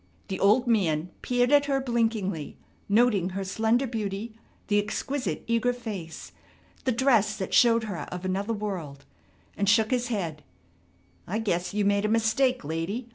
[0.29, 2.57] The old man peered at her blinkingly,
[2.89, 4.33] noting her slender beauty,
[4.67, 6.31] the exquisite eager face,
[6.85, 9.05] the dress that showed her of another world
[9.55, 10.43] and shook his head:
[11.27, 13.09] "I guess you made a mistake, lady.